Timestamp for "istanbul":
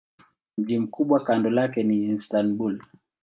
2.09-2.79